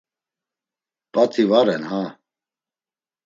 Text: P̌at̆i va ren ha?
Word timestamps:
P̌at̆i 1.11 1.43
va 1.49 1.59
ren 1.67 1.83
ha? 1.89 2.03